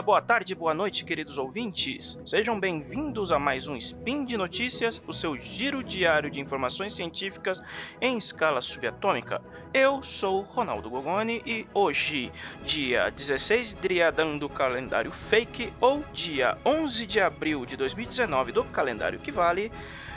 dia, 0.00 0.02
boa 0.02 0.22
tarde, 0.22 0.54
boa 0.54 0.72
noite, 0.72 1.04
queridos 1.04 1.36
ouvintes. 1.36 2.18
Sejam 2.24 2.58
bem-vindos 2.58 3.30
a 3.30 3.38
mais 3.38 3.68
um 3.68 3.76
Spin 3.76 4.24
de 4.24 4.36
Notícias, 4.36 5.00
o 5.06 5.12
seu 5.12 5.36
giro 5.36 5.84
diário 5.84 6.30
de 6.30 6.40
informações 6.40 6.94
científicas 6.94 7.62
em 8.00 8.16
escala 8.16 8.62
subatômica. 8.62 9.42
Eu 9.74 10.02
sou 10.02 10.40
Ronaldo 10.40 10.88
Gogoni 10.88 11.42
e 11.44 11.66
hoje, 11.74 12.32
dia 12.64 13.10
16 13.10 13.74
Driadan 13.74 14.38
do 14.38 14.48
calendário 14.48 15.12
fake 15.12 15.72
ou 15.80 16.02
dia 16.14 16.56
11 16.64 17.06
de 17.06 17.20
abril 17.20 17.66
de 17.66 17.76
2019 17.76 18.52
do 18.52 18.64
calendário 18.64 19.18
que 19.18 19.30
vale, 19.30 19.70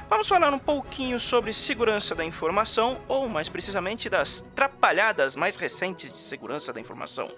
Vamos 0.10 0.28
falar 0.28 0.54
um 0.54 0.60
pouquinho 0.60 1.20
sobre 1.20 1.54
segurança 1.54 2.14
da 2.14 2.26
informação, 2.26 2.98
ou 3.08 3.28
mais 3.28 3.50
precisamente 3.50 4.10
das 4.10 4.44
trapalhadas 4.54 5.36
mais 5.36 5.56
recentes 5.56 6.12
de 6.12 6.20
segurança 6.20 6.74
da 6.74 6.80
informação. 6.80 7.32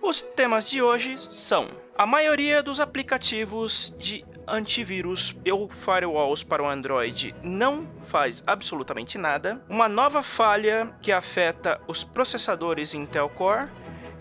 Os 0.00 0.22
temas 0.22 0.68
de 0.68 0.82
hoje 0.82 1.16
são: 1.18 1.68
a 1.96 2.06
maioria 2.06 2.62
dos 2.62 2.80
aplicativos 2.80 3.94
de 3.98 4.24
antivírus 4.46 5.34
ou 5.50 5.68
firewalls 5.68 6.44
para 6.44 6.62
o 6.62 6.68
Android 6.68 7.34
não 7.42 7.88
faz 8.04 8.42
absolutamente 8.46 9.16
nada, 9.16 9.62
uma 9.68 9.88
nova 9.88 10.22
falha 10.22 10.92
que 11.00 11.12
afeta 11.12 11.80
os 11.86 12.04
processadores 12.04 12.94
Intel 12.94 13.28
Core 13.30 13.66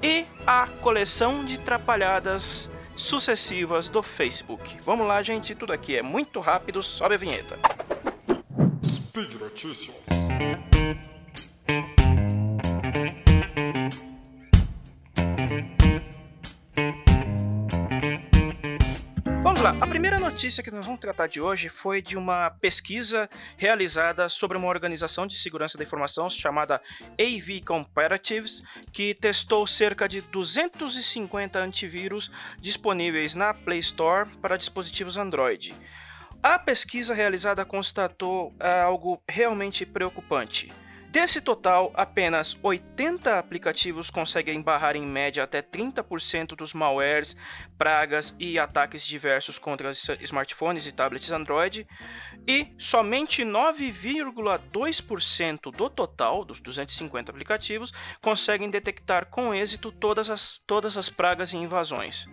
e 0.02 0.26
a 0.48 0.68
coleção 0.82 1.44
de 1.44 1.58
trapalhadas 1.58 2.70
sucessivas 3.02 3.90
do 3.90 4.04
Facebook. 4.04 4.78
Vamos 4.86 5.08
lá, 5.08 5.22
gente, 5.24 5.56
tudo 5.56 5.74
aqui 5.74 5.98
é 5.98 6.02
muito 6.02 6.40
rápido, 6.40 6.82
sobe 6.82 7.16
a 7.16 7.18
vinheta. 7.18 7.58
Speed 8.86 9.34
Notícias. 9.34 9.96
Vamos 19.62 19.80
lá, 19.80 19.86
a 19.86 19.88
primeira 19.88 20.18
notícia 20.18 20.64
que 20.64 20.72
nós 20.72 20.88
vamos 20.88 21.00
tratar 21.00 21.28
de 21.28 21.40
hoje 21.40 21.70
foi 21.70 22.02
de 22.02 22.18
uma 22.18 22.50
pesquisa 22.50 23.30
realizada 23.56 24.28
sobre 24.28 24.58
uma 24.58 24.68
organização 24.68 25.28
de 25.28 25.36
segurança 25.36 25.78
da 25.78 25.84
informação 25.84 26.28
chamada 26.32 26.82
AV 27.12 27.64
Comparatives, 27.64 28.64
que 28.92 29.14
testou 29.14 29.68
cerca 29.68 30.10
de 30.10 30.20
250 30.20 31.60
antivírus 31.60 32.32
disponíveis 32.60 33.36
na 33.36 33.54
Play 33.54 33.78
Store 33.78 34.28
para 34.42 34.58
dispositivos 34.58 35.16
Android. 35.16 35.76
A 36.42 36.58
pesquisa 36.58 37.14
realizada 37.14 37.64
constatou 37.64 38.56
ah, 38.60 38.82
algo 38.82 39.22
realmente 39.30 39.86
preocupante. 39.86 40.72
Desse 41.12 41.42
total, 41.42 41.92
apenas 41.94 42.58
80 42.64 43.38
aplicativos 43.38 44.10
conseguem 44.10 44.62
barrar 44.62 44.96
em 44.96 45.06
média 45.06 45.44
até 45.44 45.62
30% 45.62 46.56
dos 46.56 46.74
malwares, 46.74 47.36
pragas 47.78 48.34
e 48.40 48.58
ataques 48.58 49.06
diversos 49.06 49.60
contra 49.60 49.92
smartphones 49.92 50.86
e 50.86 50.94
tablets 50.94 51.30
Android, 51.30 51.86
e 52.48 52.74
somente 52.78 53.44
9,2% 53.44 55.70
do 55.70 55.90
total 55.90 56.46
dos 56.46 56.62
250 56.62 57.30
aplicativos 57.30 57.92
conseguem 58.22 58.70
detectar 58.70 59.26
com 59.26 59.54
êxito 59.54 59.92
todas 59.92 60.30
as, 60.30 60.62
todas 60.66 60.96
as 60.96 61.10
pragas 61.10 61.52
e 61.52 61.58
invasões. 61.58 62.26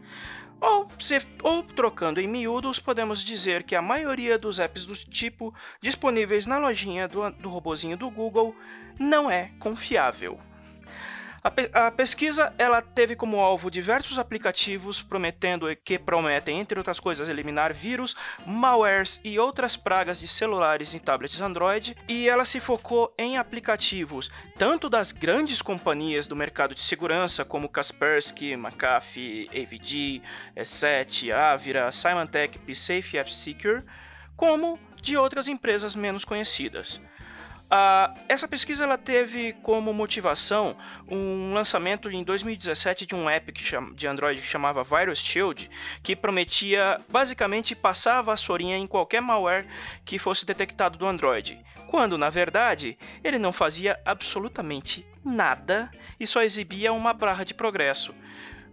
Ou, 0.61 0.89
se, 0.99 1.21
ou, 1.43 1.63
trocando 1.63 2.21
em 2.21 2.27
miúdos, 2.27 2.81
podemos 2.81 3.23
dizer 3.23 3.63
que 3.63 3.77
a 3.77 3.83
maioria 3.83 4.37
dos 4.37 4.59
apps 4.59 4.85
do 4.85 4.95
tipo 4.95 5.55
disponíveis 5.81 6.47
na 6.47 6.59
lojinha 6.59 7.07
do, 7.07 7.31
do 7.31 7.49
robozinho 7.49 7.97
do 7.97 8.11
Google 8.11 8.55
não 8.99 9.31
é 9.31 9.53
confiável. 9.61 10.39
A, 11.43 11.51
pe 11.51 11.71
a, 11.73 11.91
pesquisa 11.91 12.53
ela 12.59 12.83
teve 12.83 13.15
como 13.15 13.41
alvo 13.41 13.71
diversos 13.71 14.19
aplicativos 14.19 15.01
prometendo 15.01 15.67
que 15.85 15.99
prometem, 15.99 16.59
entre 16.59 16.79
outras 16.79 16.99
coisas, 16.99 17.29
eliminar 17.29 17.73
vírus, 17.73 18.17
malwares 18.45 19.21
e 19.23 19.39
outras 19.39 19.77
pragas 19.77 20.19
de 20.19 20.27
celulares 20.27 20.95
e 20.95 20.99
tablets 20.99 21.41
Android, 21.41 21.97
e 22.09 22.29
ela 22.29 22.45
se 22.45 22.59
focou 22.59 23.15
em 23.17 23.39
aplicativos 23.39 24.31
tanto 24.57 24.89
das 24.89 25.13
grandes 25.13 25.63
companhias 25.63 26.27
do 26.27 26.35
mercado 26.35 26.75
de 26.75 26.81
segurança 26.81 27.45
como 27.45 27.69
Kaspersky, 27.69 28.57
McAfee, 28.57 29.49
AVG, 29.51 30.23
E7, 30.57 31.31
Avira, 31.31 31.93
Symantec, 31.93 32.59
PSafe 32.59 33.17
e 33.17 33.19
F-Secure, 33.21 33.85
como 34.37 34.79
de 35.01 35.17
outras 35.17 35.47
empresas 35.47 35.95
menos 35.95 36.25
conhecidas. 36.25 37.01
Uh, 37.69 38.19
essa 38.27 38.49
pesquisa 38.49 38.85
ela 38.85 38.97
teve 38.97 39.53
como 39.63 39.93
motivação 39.93 40.75
um 41.07 41.53
lançamento 41.53 42.11
em 42.11 42.25
2017 42.25 43.05
de 43.05 43.15
um 43.15 43.29
app 43.29 43.53
de 43.95 44.07
Android 44.07 44.41
que 44.41 44.47
chamava 44.47 44.83
Virus 44.83 45.19
Shield, 45.19 45.71
que 46.03 46.17
prometia 46.17 46.97
basicamente 47.11 47.75
passar 47.75 48.21
a 48.21 48.23
vassourinha 48.23 48.79
em 48.79 48.87
qualquer 48.87 49.21
malware 49.21 49.67
que 50.03 50.19
fosse 50.19 50.47
detectado 50.47 50.97
do 50.97 51.07
Android, 51.07 51.63
quando 51.91 52.17
na 52.17 52.31
verdade 52.31 52.97
ele 53.23 53.39
não 53.39 53.53
fazia 53.53 54.01
absolutamente 54.03 55.07
nada 55.23 55.91
e 56.19 56.27
só 56.27 56.43
exibia 56.43 56.91
uma 56.91 57.13
barra 57.13 57.45
de 57.45 57.53
progresso 57.53 58.15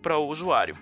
para 0.06 0.20
o 0.20 0.28
usuário. 0.28 0.78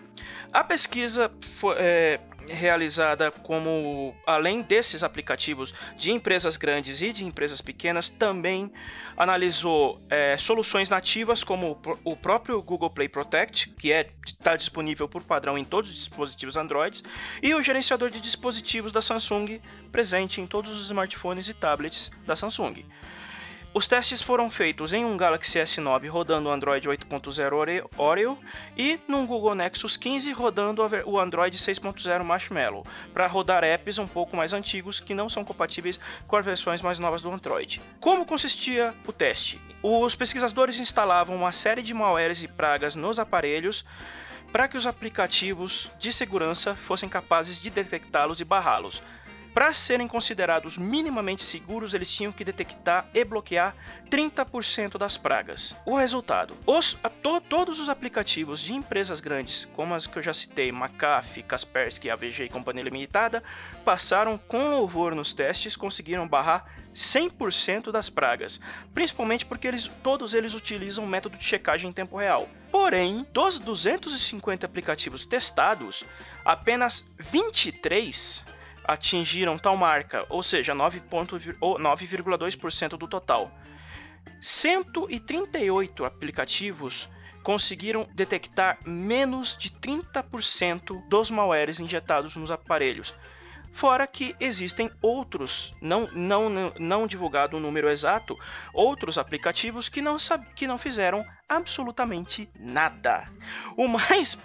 A 0.51 0.65
pesquisa 0.65 1.31
foi, 1.59 1.77
é, 1.79 2.19
realizada 2.45 3.31
como, 3.31 4.13
além 4.27 4.61
desses 4.61 5.01
aplicativos 5.01 5.73
de 5.95 6.11
empresas 6.11 6.57
grandes 6.57 7.01
e 7.01 7.13
de 7.13 7.23
empresas 7.23 7.61
pequenas, 7.61 8.09
também 8.09 8.69
analisou 9.15 9.97
é, 10.09 10.35
soluções 10.37 10.89
nativas 10.89 11.41
como 11.41 11.81
o 12.03 12.17
próprio 12.17 12.61
Google 12.61 12.89
Play 12.89 13.07
Protect, 13.07 13.69
que 13.69 13.93
é 13.93 14.09
está 14.25 14.57
disponível 14.57 15.07
por 15.07 15.23
padrão 15.23 15.57
em 15.57 15.63
todos 15.63 15.89
os 15.89 15.95
dispositivos 15.95 16.57
Android, 16.57 17.01
e 17.41 17.55
o 17.55 17.61
gerenciador 17.61 18.09
de 18.09 18.19
dispositivos 18.19 18.91
da 18.91 19.01
Samsung, 19.01 19.61
presente 19.89 20.41
em 20.41 20.45
todos 20.45 20.69
os 20.69 20.83
smartphones 20.87 21.47
e 21.47 21.53
tablets 21.53 22.11
da 22.27 22.35
Samsung. 22.35 22.83
Os 23.75 23.87
testes 23.87 24.21
foram 24.21 24.51
feitos 24.51 24.93
em 24.93 25.03
um 25.03 25.17
Galaxy 25.17 25.57
S9 25.57 26.07
rodando 26.07 26.47
o 26.47 26.51
Android 26.51 26.87
8.0 26.87 27.89
Oreo 27.97 28.37
e 28.77 28.99
num 29.07 29.25
Google 29.25 29.55
Nexus 29.55 29.97
15 29.97 30.31
rodando 30.31 30.83
o 31.07 31.19
Android 31.19 31.57
6.0 31.57 32.23
Marshmallow, 32.23 32.85
para 33.11 33.25
rodar 33.25 33.63
apps 33.63 33.97
um 33.97 34.07
pouco 34.07 34.37
mais 34.37 34.53
antigos 34.53 34.99
que 34.99 35.15
não 35.15 35.27
são 35.27 35.43
compatíveis 35.43 35.99
com 36.27 36.35
as 36.35 36.45
versões 36.45 36.83
mais 36.83 36.99
novas 36.99 37.23
do 37.23 37.31
Android. 37.31 37.81
Como 37.99 38.27
consistia 38.27 38.93
o 39.07 39.11
teste? 39.11 39.59
Os 39.81 40.13
pesquisadores 40.13 40.79
instalavam 40.79 41.35
uma 41.35 41.51
série 41.51 41.81
de 41.81 41.95
malwares 41.95 42.43
e 42.43 42.47
pragas 42.47 42.95
nos 42.95 43.17
aparelhos 43.17 43.83
para 44.51 44.67
que 44.67 44.77
os 44.77 44.85
aplicativos 44.85 45.89
de 45.97 46.13
segurança 46.13 46.75
fossem 46.75 47.09
capazes 47.09 47.59
de 47.59 47.71
detectá-los 47.71 48.39
e 48.39 48.45
barrá-los. 48.45 49.01
Para 49.53 49.71
serem 49.71 50.07
considerados 50.07 50.79
minimamente 50.79 51.43
seguros, 51.43 51.93
eles 51.93 52.11
tinham 52.11 52.31
que 52.31 52.43
detectar 52.43 53.07
e 53.13 53.23
bloquear 53.23 53.75
30% 54.09 54.97
das 54.97 55.15
pragas. 55.15 55.75
O 55.85 55.95
resultado: 55.95 56.57
os, 56.65 56.97
to, 57.21 57.39
todos 57.39 57.79
os 57.79 57.87
aplicativos 57.87 58.59
de 58.59 58.73
empresas 58.73 59.19
grandes, 59.19 59.67
como 59.75 59.93
as 59.93 60.07
que 60.07 60.17
eu 60.17 60.23
já 60.23 60.33
citei, 60.33 60.71
McAfee, 60.71 61.43
Kaspersky, 61.43 62.09
AVG 62.09 62.45
e 62.45 62.49
Companhia 62.49 62.83
Limitada, 62.83 63.43
passaram 63.85 64.39
com 64.39 64.71
louvor 64.71 65.13
nos 65.13 65.33
testes, 65.33 65.75
conseguiram 65.75 66.27
barrar 66.27 66.65
100% 66.95 67.91
das 67.91 68.09
pragas, 68.09 68.59
principalmente 68.91 69.45
porque 69.45 69.67
eles, 69.67 69.87
todos 70.01 70.33
eles 70.33 70.55
utilizam 70.55 71.03
o 71.03 71.07
método 71.07 71.37
de 71.37 71.43
checagem 71.43 71.91
em 71.91 71.93
tempo 71.93 72.17
real. 72.17 72.49
Porém, 72.71 73.25
dos 73.31 73.59
250 73.59 74.65
aplicativos 74.65 75.27
testados, 75.27 76.03
apenas 76.43 77.05
23 77.19 78.43
atingiram 78.83 79.57
tal 79.57 79.77
marca, 79.77 80.25
ou 80.29 80.43
seja, 80.43 80.73
9,2% 80.73 82.97
do 82.97 83.07
total. 83.07 83.51
138 84.39 86.05
aplicativos 86.05 87.09
conseguiram 87.43 88.07
detectar 88.13 88.79
menos 88.85 89.57
de 89.57 89.69
30% 89.69 91.07
dos 91.07 91.29
malwares 91.29 91.79
injetados 91.79 92.35
nos 92.35 92.49
aparelhos. 92.51 93.15
Fora 93.73 94.05
que 94.05 94.35
existem 94.39 94.91
outros, 95.01 95.73
não, 95.81 96.07
não, 96.13 96.47
não 96.79 97.07
divulgado 97.07 97.57
o 97.57 97.59
número 97.59 97.89
exato, 97.89 98.37
outros 98.71 99.17
aplicativos 99.17 99.89
que 99.89 99.99
não, 99.99 100.15
que 100.55 100.67
não 100.67 100.77
fizeram 100.77 101.25
absolutamente 101.55 102.49
nada. 102.59 103.25
O 103.75 103.87
mais 103.87 104.37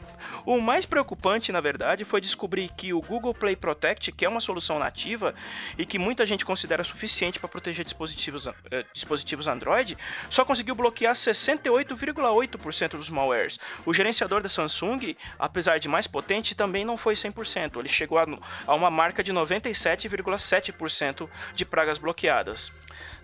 o 0.45 0.61
mais 0.61 0.87
preocupante, 0.87 1.53
na 1.53 1.61
verdade, 1.61 2.05
foi 2.05 2.21
descobrir 2.21 2.71
que 2.71 2.93
o 2.93 3.01
Google 3.01 3.35
Play 3.35 3.55
Protect, 3.57 4.13
que 4.13 4.25
é 4.25 4.29
uma 4.29 4.41
solução 4.41 4.79
nativa 4.79 5.35
e 5.77 5.85
que 5.85 5.99
muita 5.99 6.25
gente 6.25 6.45
considera 6.45 6.83
suficiente 6.85 7.39
para 7.39 7.49
proteger 7.49 7.85
dispositivos, 7.85 8.47
uh, 8.47 8.55
dispositivos 8.95 9.47
Android, 9.47 9.99
só 10.31 10.45
conseguiu 10.45 10.75
bloquear 10.75 11.15
68,8% 11.15 12.91
dos 12.93 13.11
malwares. 13.11 13.59
O 13.85 13.93
gerenciador 13.93 14.43
da 14.43 14.49
Samsung, 14.49 15.15
apesar 15.39 15.79
de 15.79 15.87
mais 15.89 16.07
potente, 16.07 16.55
também 16.55 16.83
não 16.85 16.97
foi 16.97 17.13
100%. 17.15 17.79
Ele 17.79 17.89
chegou 17.89 18.19
a, 18.19 18.27
a 18.67 18.75
uma 18.75 18.91
marca 18.91 19.23
de 19.23 19.33
97,7% 19.33 21.29
de 21.55 21.65
pragas 21.65 21.99
bloqueadas. 21.99 22.73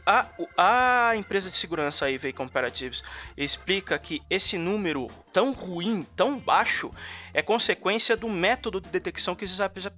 A, 0.06 0.26
a 0.56 1.16
empresa 1.16 1.50
de 1.50 1.56
segurança 1.56 2.10
IV 2.10 2.32
Comparatives 2.34 3.02
explica 3.36 3.98
que 3.98 4.20
esse 4.28 4.58
número 4.58 5.06
tão 5.32 5.52
ruim, 5.52 6.06
tão 6.14 6.38
baixo, 6.38 6.90
é 7.32 7.40
consequência 7.40 8.14
do 8.14 8.28
método 8.28 8.82
de 8.82 8.90
detecção 8.90 9.34
que 9.34 9.44
esses 9.44 9.60
apps 9.60 9.86
uh, 9.86 9.90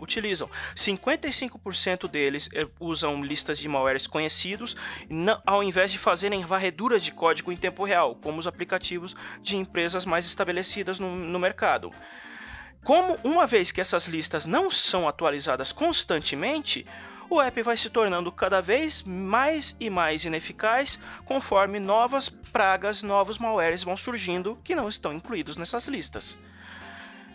utilizam. 0.00 0.48
55% 0.74 2.08
deles 2.08 2.46
uh, 2.46 2.70
usam 2.80 3.22
listas 3.22 3.58
de 3.58 3.68
malwares 3.68 4.06
conhecidos, 4.06 4.74
não, 5.10 5.40
ao 5.44 5.62
invés 5.62 5.92
de 5.92 5.98
fazerem 5.98 6.44
varreduras 6.46 7.04
de 7.04 7.12
código 7.12 7.52
em 7.52 7.56
tempo 7.56 7.84
real, 7.84 8.14
como 8.16 8.38
os 8.38 8.46
aplicativos 8.46 9.14
de 9.42 9.56
empresas 9.56 10.06
mais 10.06 10.24
estabelecidas 10.24 10.98
no, 10.98 11.14
no 11.14 11.38
mercado. 11.38 11.90
Como 12.84 13.16
uma 13.22 13.46
vez 13.46 13.70
que 13.70 13.80
essas 13.80 14.08
listas 14.08 14.46
não 14.46 14.70
são 14.70 15.06
atualizadas 15.06 15.70
constantemente, 15.72 16.84
o 17.34 17.40
app 17.40 17.62
vai 17.62 17.76
se 17.76 17.88
tornando 17.88 18.30
cada 18.30 18.60
vez 18.60 19.02
mais 19.02 19.74
e 19.80 19.88
mais 19.88 20.24
ineficaz 20.24 20.98
conforme 21.24 21.80
novas 21.80 22.28
pragas, 22.28 23.02
novos 23.02 23.38
malwares 23.38 23.82
vão 23.82 23.96
surgindo 23.96 24.58
que 24.62 24.74
não 24.74 24.88
estão 24.88 25.12
incluídos 25.12 25.56
nessas 25.56 25.88
listas. 25.88 26.38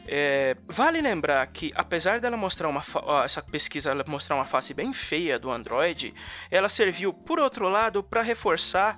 É, 0.09 0.55
vale 0.67 1.01
lembrar 1.01 1.45
que, 1.47 1.73
apesar 1.75 2.19
dela 2.19 2.37
mostrar 2.37 2.69
uma 2.69 2.81
essa 3.25 3.41
pesquisa 3.41 3.93
mostrar 4.07 4.35
uma 4.35 4.45
face 4.45 4.73
bem 4.73 4.93
feia 4.93 5.37
do 5.37 5.51
Android, 5.51 6.13
ela 6.49 6.69
serviu, 6.69 7.11
por 7.11 7.39
outro 7.39 7.67
lado, 7.67 8.01
para 8.01 8.21
reforçar 8.21 8.97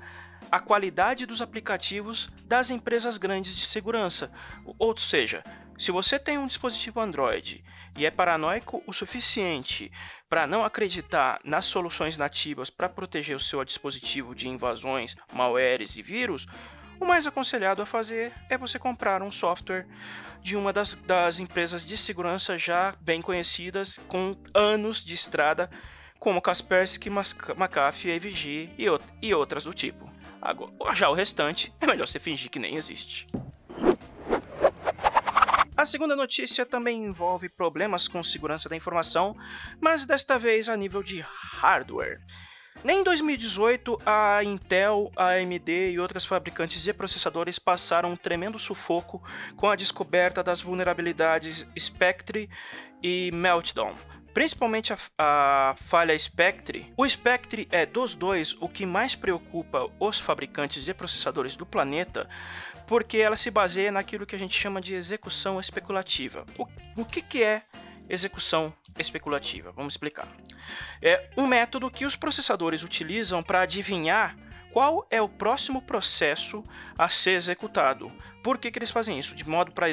a 0.52 0.60
qualidade 0.60 1.26
dos 1.26 1.42
aplicativos 1.42 2.30
das 2.46 2.70
empresas 2.70 3.18
grandes 3.18 3.56
de 3.56 3.66
segurança. 3.66 4.32
Ou 4.78 4.96
seja, 4.98 5.44
se 5.78 5.92
você 5.92 6.20
tem 6.20 6.38
um 6.38 6.48
dispositivo 6.48 7.00
Android 7.00 7.64
e 7.98 8.06
é 8.06 8.12
paranoico 8.12 8.84
o 8.86 8.94
suficiente 8.94 9.92
para 10.30 10.46
não 10.46 10.64
acreditar 10.64 11.40
nas 11.44 11.66
soluções 11.66 12.18
nativas 12.18 12.70
para 12.70 12.90
proteger 12.90 13.36
o 13.36 13.40
seu 13.40 13.64
dispositivo 13.64 14.36
de 14.36 14.48
invasões, 14.48 15.16
malwares 15.34 15.96
e 15.98 16.02
vírus, 16.02 16.46
o 17.00 17.06
mais 17.06 17.26
aconselhado 17.26 17.82
a 17.82 17.86
fazer 17.86 18.34
é 18.50 18.58
você 18.58 18.78
comprar 18.78 19.22
um 19.22 19.32
software 19.32 19.88
de 20.42 20.58
uma 20.58 20.74
das, 20.74 20.96
das 20.96 21.40
empresas 21.40 21.86
de 21.86 21.98
segurança 21.98 22.58
já 22.58 22.94
bem 23.00 23.22
conhecidas, 23.22 23.98
com 24.08 24.36
anos 24.54 25.04
de 25.04 25.14
estrada, 25.14 25.70
como 26.20 26.42
Kaspersky, 26.42 27.10
McAfee, 27.10 28.12
AVG 28.12 28.70
e, 28.78 28.86
e 29.22 29.34
outras 29.34 29.64
do 29.64 29.74
tipo. 29.74 30.10
Agora, 30.42 30.96
já 30.96 31.10
o 31.10 31.14
restante 31.14 31.74
é 31.80 31.86
melhor 31.86 32.08
você 32.08 32.20
fingir 32.20 32.50
que 32.50 32.60
nem 32.60 32.76
existe. 32.76 33.28
A 35.76 35.86
segunda 35.86 36.16
notícia 36.16 36.66
também 36.66 37.06
envolve 37.06 37.48
problemas 37.48 38.08
com 38.08 38.22
segurança 38.22 38.68
da 38.68 38.76
informação, 38.76 39.36
mas 39.80 40.06
desta 40.06 40.38
vez 40.38 40.68
a 40.68 40.76
nível 40.76 41.02
de 41.02 41.22
hardware. 41.22 42.20
Em 42.84 43.04
2018, 43.04 43.98
a 44.06 44.42
Intel, 44.44 45.12
a 45.16 45.32
AMD 45.36 45.92
e 45.92 46.00
outras 46.00 46.26
fabricantes 46.26 46.82
de 46.82 46.94
processadores 46.94 47.60
passaram 47.60 48.12
um 48.12 48.16
tremendo 48.16 48.58
sufoco 48.58 49.22
com 49.58 49.68
a 49.68 49.76
descoberta 49.76 50.42
das 50.42 50.62
vulnerabilidades 50.62 51.68
Spectre 51.78 52.50
e 53.04 53.32
Meltdown, 53.34 53.96
principalmente 54.34 54.94
a, 54.94 54.98
a, 55.18 55.76
falha 55.78 56.18
Spectre. 56.18 56.94
O 56.98 57.08
Spectre 57.08 57.68
é 57.72 57.86
dos 57.86 58.14
dois 58.14 58.56
o 58.60 58.70
que 58.70 58.86
mais 58.86 59.16
preocupa 59.16 59.90
os 60.00 60.20
fabricantes 60.20 60.86
de 60.86 60.94
processadores 60.94 61.56
do 61.56 61.66
planeta, 61.66 62.30
porque 62.88 63.18
ela 63.18 63.36
se 63.36 63.52
baseia 63.52 63.92
naquilo 63.92 64.26
que 64.26 64.36
a 64.36 64.40
gente 64.40 64.60
chama 64.60 64.82
de 64.82 64.94
execução 64.94 65.60
especulativa. 65.60 66.46
O, 66.58 66.68
o 67.02 67.06
que, 67.06 67.22
que 67.22 67.44
é 67.44 67.64
execução 68.10 68.74
especulativa? 68.98 69.72
Vamos 69.72 69.94
explicar. 69.94 70.28
É 71.02 71.30
um 71.38 71.48
método 71.48 71.90
que 71.92 72.06
os 72.06 72.16
processadores 72.16 72.84
utilizam 72.84 73.44
para 73.44 73.62
adivinhar 73.62 74.36
qual 74.72 75.06
é 75.10 75.22
o 75.22 75.30
próximo 75.30 75.82
processo 75.82 76.64
a 76.98 77.10
ser 77.10 77.32
executado. 77.32 78.12
Por 78.42 78.58
que, 78.58 78.72
que 78.72 78.80
eles 78.80 78.92
fazem 78.92 79.20
isso? 79.20 79.36
De 79.36 79.48
modo 79.48 79.72
para 79.72 79.88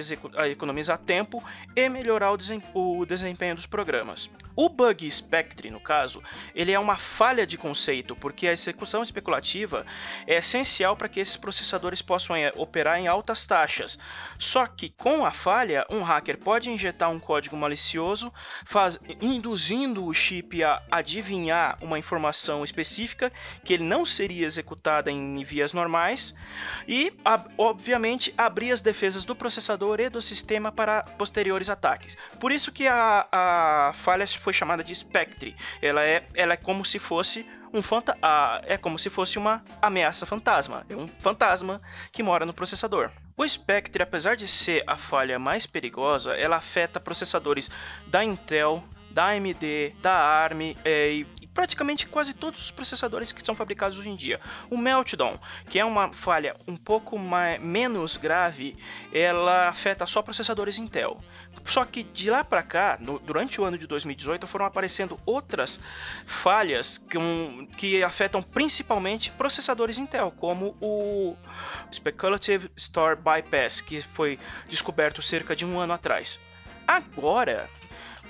economizar 0.49 0.99
tempo 0.99 1.43
e 1.75 1.89
melhorar 1.89 2.33
o, 2.33 2.37
desem 2.37 2.63
o 2.75 3.05
desempenho 3.05 3.55
dos 3.55 3.67
programas. 3.67 4.31
O 4.55 4.69
bug 4.69 5.11
Spectre, 5.11 5.71
no 5.71 5.81
caso, 5.81 6.23
ele 6.55 6.73
é 6.73 6.79
uma 6.79 6.97
falha 6.97 7.47
de 7.47 7.59
conceito, 7.59 8.17
porque 8.17 8.49
a 8.49 8.53
execução 8.53 9.03
especulativa 9.03 9.85
é 10.27 10.37
essencial 10.37 10.97
para 10.97 11.09
que 11.09 11.21
esses 11.21 11.37
processadores 11.37 12.01
possam 12.01 12.35
é, 12.35 12.51
operar 12.57 12.99
em 12.99 13.07
altas 13.07 13.47
taxas. 13.47 13.99
Só 14.39 14.67
que 14.67 14.91
com 14.91 15.27
a 15.27 15.31
falha, 15.31 15.85
um 15.91 16.03
hacker 16.03 16.39
pode 16.39 16.71
injetar 16.71 17.11
um 17.11 17.21
código 17.21 17.57
malicioso, 17.57 18.33
faz, 18.65 18.99
induzindo 19.21 20.07
o 20.07 20.15
chip 20.15 20.63
a 20.63 20.83
adivinhar 20.91 21.77
uma 21.83 21.99
informação 21.99 22.65
específica 22.65 23.31
que 23.65 23.75
ele 23.75 23.85
não 23.85 24.07
seria 24.07 24.47
executada 24.47 25.11
em 25.11 25.43
vias 25.45 25.73
normais 25.73 26.35
e, 26.89 27.13
obviamente, 27.59 28.33
abrir 28.37 28.73
as 28.73 28.81
defesas 28.81 29.25
do 29.25 29.35
processador 29.35 30.01
e 30.01 30.09
do 30.09 30.21
sistema 30.21 30.71
para 30.71 31.03
posteriores 31.03 31.71
ataques. 31.71 32.17
Por 32.41 32.53
isso 32.53 32.73
que 32.73 32.87
a, 32.87 33.27
a 33.31 33.93
falha 33.95 34.27
foi 34.27 34.53
chamada 34.53 34.83
de 34.83 34.95
Spectre. 34.95 35.57
Ela 35.81 36.03
é, 36.03 36.27
ela 36.35 36.55
é 36.55 36.57
como 36.57 36.85
se 36.85 36.99
fosse 36.99 37.47
um 37.73 37.83
fanta 37.83 38.17
é 38.65 38.79
como 38.79 38.99
se 38.99 39.11
fosse 39.11 39.39
uma 39.39 39.63
ameaça 39.83 40.25
fantasma, 40.25 40.87
é 40.89 40.97
um 40.97 41.07
fantasma 41.07 41.81
que 42.11 42.23
mora 42.23 42.47
no 42.47 42.55
processador. 42.55 43.11
O 43.37 43.47
Spectre, 43.47 44.03
apesar 44.03 44.35
de 44.35 44.49
ser 44.49 44.83
a 44.87 44.97
falha 44.97 45.39
mais 45.39 45.67
perigosa, 45.67 46.35
ela 46.35 46.57
afeta 46.57 46.99
processadores 46.99 47.71
da 48.07 48.25
Intel, 48.25 48.83
da 49.11 49.27
AMD, 49.27 49.95
da 50.01 50.13
ARM 50.13 50.75
é, 50.85 51.11
e 51.11 51.46
praticamente 51.57 52.07
quase 52.07 52.35
todos 52.35 52.61
os 52.61 52.71
processadores 52.71 53.33
que 53.33 53.45
são 53.45 53.57
fabricados 53.57 53.99
hoje 53.99 54.11
em 54.11 54.15
dia. 54.15 54.39
O 54.69 54.77
Meltdown, 54.77 55.41
que 55.71 55.79
é 55.79 55.85
uma 55.85 56.13
falha 56.13 56.55
um 56.69 56.77
pouco 56.77 57.19
mais, 57.19 57.59
menos 57.63 58.19
grave, 58.19 58.77
ela 59.11 59.69
afeta 59.69 60.05
só 60.05 60.21
processadores 60.21 60.79
Intel. 60.79 61.19
Só 61.65 61.87
que 61.87 62.03
de 62.03 62.31
lá 62.31 62.45
para 62.45 62.63
cá, 62.63 62.99
no, 63.01 63.19
durante 63.19 63.59
o 63.59 63.65
ano 63.65 63.79
de 63.79 63.87
2018, 63.87 64.47
foram 64.47 64.67
aparecendo 64.67 65.19
outras 65.25 65.81
falhas 66.27 66.99
que, 66.99 67.17
um, 67.17 67.67
que 67.67 68.03
afetam 68.03 68.43
principalmente 68.43 69.31
processadores 69.31 69.97
Intel, 69.97 70.31
como 70.33 70.77
o 70.79 71.35
Speculative 71.91 72.71
Store 72.77 73.17
Bypass, 73.17 73.81
que 73.81 74.03
foi 74.03 74.39
descoberto 74.69 75.23
cerca 75.23 75.57
de 75.57 75.65
um 75.65 75.81
ano 75.81 75.95
atrás. 75.95 76.39
Agora, 76.87 77.67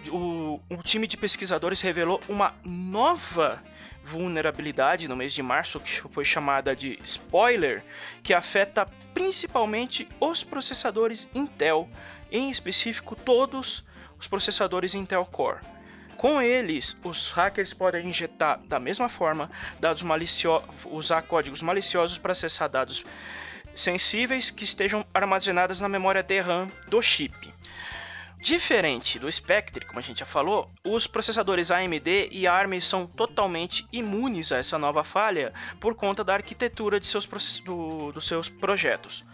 o, 0.09 0.61
o 0.69 0.77
time 0.83 1.07
de 1.07 1.17
pesquisadores 1.17 1.81
revelou 1.81 2.21
uma 2.29 2.55
nova 2.65 3.63
vulnerabilidade 4.03 5.09
no 5.09 5.17
mês 5.17 5.33
de 5.33 5.43
março, 5.43 5.81
que 5.81 6.01
foi 6.09 6.25
chamada 6.25 6.77
de 6.77 6.99
spoiler, 7.03 7.83
que 8.23 8.33
afeta 8.33 8.87
principalmente 9.13 10.09
os 10.21 10.45
processadores 10.45 11.29
Intel, 11.35 11.89
em 12.31 12.51
específico 12.51 13.17
todos 13.17 13.85
os 14.19 14.29
processadores 14.29 14.95
Intel 14.95 15.25
Core. 15.27 15.61
Com 16.17 16.41
eles, 16.41 16.97
os 17.05 17.31
hackers 17.33 17.75
podem 17.75 18.07
injetar 18.07 18.59
da 18.61 18.81
mesma 18.81 19.09
forma 19.09 19.51
dados 19.79 20.03
maliciosos, 20.03 20.69
usar 20.87 21.23
códigos 21.23 21.61
maliciosos 21.61 22.17
para 22.17 22.33
acessar 22.33 22.69
dados 22.71 23.05
sensíveis 23.75 24.51
que 24.51 24.65
estejam 24.65 25.05
armazenados 25.13 25.81
na 25.81 25.89
memória 25.89 26.23
DRAM 26.23 26.69
do 26.89 27.03
chip. 27.03 27.56
Diferente 28.47 29.19
do 29.19 29.31
Spectre, 29.31 29.85
como 29.85 29.99
a 29.99 30.03
gente 30.03 30.21
já 30.21 30.25
falou, 30.25 30.71
os 30.85 31.09
processadores 31.09 31.73
AMD 31.73 32.29
e 32.31 32.47
ARM 32.47 32.81
são 32.81 33.05
totalmente 33.05 33.85
imunes 33.93 34.53
a 34.53 34.59
essa 34.59 34.79
nova 34.79 35.03
falha 35.03 35.53
por 35.81 35.97
conta 35.97 36.23
da 36.23 36.35
arquitetura 36.35 37.01
de 37.01 37.09
seus, 37.09 37.27
do, 37.65 38.13
dos 38.13 38.25
seus 38.25 38.49
projetos. 38.49 39.25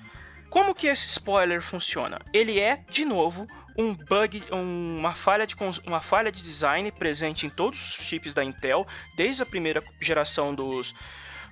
Como 0.48 0.74
que 0.74 0.86
esse 0.86 1.06
spoiler 1.08 1.60
funciona? 1.60 2.20
Ele 2.32 2.58
é, 2.58 2.82
de 2.88 3.04
novo, 3.04 3.46
um 3.76 3.92
bug, 3.92 4.44
uma, 4.50 5.14
falha 5.14 5.46
de, 5.46 5.54
uma 5.86 6.00
falha 6.00 6.32
de 6.32 6.42
design 6.42 6.90
presente 6.90 7.44
em 7.44 7.50
todos 7.50 7.98
os 7.98 8.06
chips 8.06 8.32
da 8.32 8.42
Intel, 8.42 8.86
desde 9.14 9.42
a 9.42 9.46
primeira 9.46 9.84
geração 10.00 10.54
dos 10.54 10.94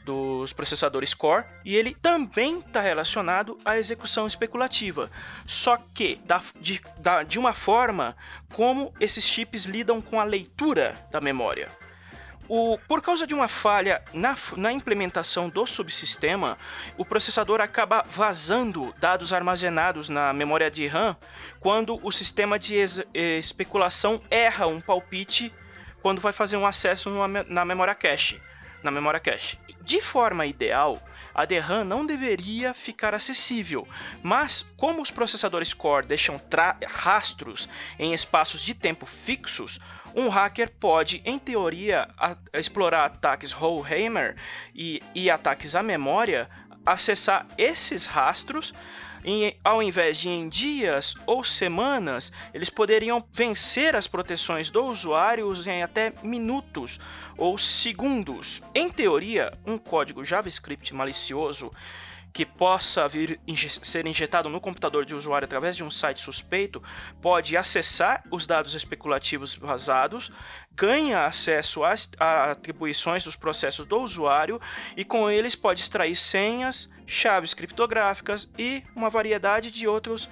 dos 0.05 0.53
processadores 0.53 1.15
Core 1.15 1.45
e 1.65 1.77
ele 1.77 1.95
também 1.95 2.61
está 2.61 2.81
relacionado 2.81 3.59
à 3.65 3.79
execução 3.79 4.27
especulativa, 4.27 5.11
só 5.47 5.77
que 5.95 6.17
da, 6.25 6.43
de, 6.61 6.81
da, 6.99 7.23
de 7.23 7.39
uma 7.39 7.55
forma 7.55 8.17
como 8.55 8.93
esses 8.99 9.25
chips 9.25 9.65
lidam 9.65 10.01
com 10.01 10.21
a 10.21 10.25
leitura 10.25 10.97
da 11.11 11.21
memória. 11.21 11.69
O, 12.53 12.77
por 12.89 13.01
causa 13.01 13.29
de 13.29 13.33
uma 13.33 13.47
falha 13.47 14.03
na, 14.13 14.37
na, 14.57 14.73
implementação 14.73 15.49
do 15.49 15.65
subsistema, 15.65 16.59
o 16.99 17.05
processador 17.05 17.61
acaba 17.61 18.03
vazando 18.11 18.93
dados 18.99 19.33
armazenados 19.33 20.09
na 20.09 20.33
memória 20.33 20.69
de 20.69 20.85
RAM 20.89 21.17
quando 21.61 22.01
o 22.03 22.11
sistema 22.11 22.59
de 22.59 22.75
especulação 23.15 24.21
erra 24.29 24.67
um 24.67 24.81
palpite 24.81 25.55
quando 26.03 26.21
vai 26.21 26.33
fazer 26.33 26.57
um 26.57 26.67
acesso 26.67 27.09
numa, 27.09 27.45
na 27.45 27.65
memória 27.65 27.95
cache. 27.95 28.41
Na 28.83 28.91
memória 28.91 29.21
cache. 29.21 29.59
De 29.83 30.01
forma 30.01 30.47
ideal, 30.47 31.03
a 31.35 31.45
DRAM 31.45 31.85
não 31.85 32.05
deveria 32.05 32.75
ficar 32.75 33.15
acessível, 33.15 33.87
mas 34.23 34.63
como 34.77 35.01
os 35.01 35.11
processadores 35.11 35.73
Core 35.73 36.07
deixam 36.07 36.41
rastros 36.89 37.69
em 37.99 38.13
espaços 38.13 38.63
de 38.63 38.75
tempo 38.75 39.07
fixos, 39.07 39.79
um 40.15 40.29
hacker 40.29 40.73
pode, 40.79 41.23
em 41.25 41.39
teoria, 41.39 42.09
explorar 42.53 43.05
ataques 43.05 43.53
Rollhammer 43.53 44.37
e, 44.75 45.01
e 45.15 45.31
ataques 45.31 45.75
à 45.75 45.83
memória, 45.83 46.49
acessar 46.85 47.47
esses 47.57 48.07
rastros 48.07 48.73
e, 49.25 49.57
ao 49.63 49.83
invés 49.83 50.19
de 50.19 50.29
em 50.29 50.49
dias 50.49 51.15
ou 51.27 51.45
semanas, 51.45 52.33
eles 52.55 52.71
poderiam 52.71 53.25
vencer 53.33 53.95
as 53.95 54.07
proteções 54.07 54.71
do 54.71 54.85
usuário 54.85 55.53
em 55.67 55.83
até 55.83 56.13
minutos 56.23 56.99
ou 57.37 57.59
segundos. 57.59 58.61
Em 58.75 58.91
teoria, 58.91 59.53
um 59.67 59.77
código 59.79 60.25
JavaScript 60.25 60.95
malicioso 60.95 61.71
que 62.33 62.47
possa 62.47 63.09
vir 63.09 63.41
ser 63.83 64.07
injetado 64.07 64.49
no 64.49 64.61
computador 64.61 65.05
de 65.05 65.15
usuário 65.15 65.45
através 65.45 65.77
de 65.77 65.83
um 65.83 65.91
site 65.91 66.21
suspeito 66.21 66.83
pode 67.21 67.57
acessar 67.57 68.23
os 68.31 68.47
dados 68.47 68.75
especulativos 68.75 69.55
vazados, 69.55 70.31
ganha 70.73 71.27
acesso 71.27 71.85
às 71.85 72.09
atribuições 72.19 73.25
dos 73.25 73.37
processos 73.37 73.85
do 73.85 74.01
usuário 74.01 74.61
e 74.97 75.05
com 75.05 75.31
eles 75.31 75.55
pode 75.55 75.81
extrair 75.81 76.15
senhas, 76.15 76.89
chaves 77.07 77.55
criptográficas 77.55 78.49
e 78.59 78.85
uma 78.95 79.11
variedade 79.11 79.71
de 79.71 79.89
outros 79.89 80.29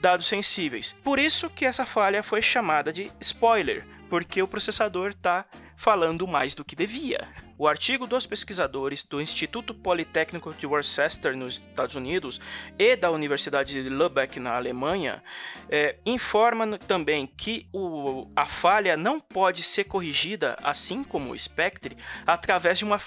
dados 0.00 0.26
sensíveis. 0.26 0.94
Por 1.02 1.18
isso 1.18 1.50
que 1.50 1.64
essa 1.64 1.86
falha 1.86 2.22
foi 2.22 2.42
chamada 2.42 2.92
de 2.92 3.10
spoiler, 3.20 3.86
porque 4.08 4.42
o 4.42 4.48
processador 4.48 5.10
está 5.10 5.44
falando 5.76 6.26
mais 6.26 6.54
do 6.54 6.64
que 6.64 6.76
devia. 6.76 7.28
O 7.58 7.68
artigo 7.68 8.06
dos 8.06 8.26
pesquisadores 8.26 9.04
do 9.04 9.20
Instituto 9.20 9.74
Politécnico 9.74 10.52
de 10.54 10.66
Worcester, 10.66 11.36
nos 11.36 11.56
Estados 11.56 11.94
Unidos, 11.94 12.40
e 12.78 12.96
da 12.96 13.10
Universidade 13.10 13.82
de 13.82 13.88
Lübeck, 13.88 14.40
na 14.40 14.56
Alemanha, 14.56 15.22
é, 15.68 15.96
informa 16.04 16.78
também 16.78 17.26
que 17.26 17.68
o, 17.72 18.26
a 18.34 18.46
falha 18.46 18.96
não 18.96 19.20
pode 19.20 19.62
ser 19.62 19.84
corrigida, 19.84 20.56
assim 20.62 21.04
como 21.04 21.32
o 21.32 21.38
Spectre, 21.38 21.96
através 22.26 22.78
de 22.78 22.84
uma, 22.84 22.98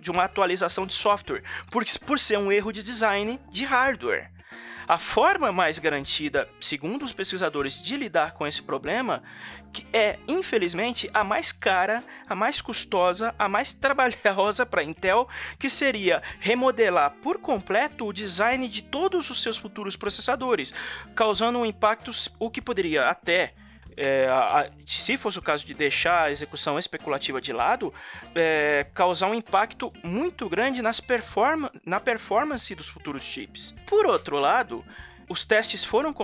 de 0.00 0.10
uma 0.10 0.24
atualização 0.24 0.86
de 0.86 0.94
software, 0.94 1.42
por, 1.70 1.84
por 2.06 2.18
ser 2.18 2.38
um 2.38 2.52
erro 2.52 2.72
de 2.72 2.82
design 2.82 3.38
de 3.50 3.64
hardware. 3.64 4.37
A 4.88 4.96
forma 4.96 5.52
mais 5.52 5.78
garantida, 5.78 6.48
segundo 6.58 7.04
os 7.04 7.12
pesquisadores, 7.12 7.78
de 7.78 7.94
lidar 7.94 8.32
com 8.32 8.46
esse 8.46 8.62
problema 8.62 9.22
é, 9.92 10.18
infelizmente, 10.26 11.10
a 11.12 11.22
mais 11.22 11.52
cara, 11.52 12.02
a 12.26 12.34
mais 12.34 12.62
custosa, 12.62 13.34
a 13.38 13.50
mais 13.50 13.74
trabalhosa 13.74 14.64
para 14.64 14.80
a 14.80 14.84
Intel, 14.84 15.28
que 15.58 15.68
seria 15.68 16.22
remodelar 16.40 17.10
por 17.22 17.38
completo 17.38 18.06
o 18.06 18.14
design 18.14 18.66
de 18.66 18.80
todos 18.80 19.28
os 19.28 19.42
seus 19.42 19.58
futuros 19.58 19.94
processadores, 19.94 20.72
causando 21.14 21.58
um 21.58 21.66
impacto 21.66 22.10
o 22.38 22.48
que 22.48 22.62
poderia 22.62 23.10
até 23.10 23.52
é, 23.98 24.28
a, 24.28 24.70
se 24.86 25.16
fosse 25.16 25.38
o 25.38 25.42
caso 25.42 25.66
de 25.66 25.74
deixar 25.74 26.24
a 26.24 26.30
execução 26.30 26.78
especulativa 26.78 27.40
de 27.40 27.52
lado, 27.52 27.92
é, 28.34 28.86
causar 28.94 29.26
um 29.26 29.34
impacto 29.34 29.92
muito 30.04 30.48
grande 30.48 30.80
nas 30.80 31.00
performa 31.00 31.72
na 31.84 31.98
performance 31.98 32.74
dos 32.74 32.88
futuros 32.88 33.22
chips. 33.22 33.74
Por 33.86 34.06
outro 34.06 34.38
lado, 34.38 34.84
os 35.28 35.44
testes 35.44 35.84
foram 35.84 36.14